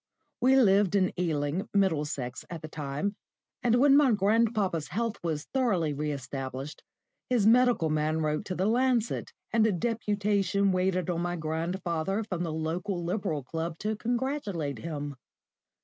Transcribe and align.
We 0.41 0.55
lived 0.55 0.95
in 0.95 1.13
Ealing, 1.19 1.69
Middlesex, 1.75 2.43
at 2.49 2.63
the 2.63 2.67
time, 2.67 3.15
and 3.61 3.75
when 3.75 3.95
my 3.95 4.11
grandpapa's 4.13 4.87
health 4.87 5.17
was 5.21 5.45
thoroughly 5.53 5.93
re 5.93 6.11
established, 6.11 6.83
his 7.29 7.45
medical 7.45 7.91
man 7.91 8.17
wrote 8.21 8.43
to 8.45 8.55
the 8.55 8.65
Lancet, 8.65 9.31
and 9.51 9.67
a 9.67 9.71
deputation 9.71 10.71
waited 10.71 11.11
on 11.11 11.21
my 11.21 11.35
grandfather 11.35 12.23
from 12.23 12.41
the 12.41 12.51
local 12.51 13.03
Liberal 13.03 13.43
Club 13.43 13.77
to 13.77 13.95
congratulate 13.95 14.79
him. 14.79 15.17